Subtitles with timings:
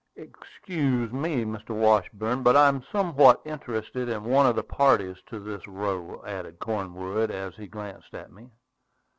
[0.15, 1.79] "Excuse me, Mr.
[1.79, 6.57] Washburn; but I am somewhat interested in one of the parties to this row," added
[6.57, 8.49] Cornwood, as he glanced at me.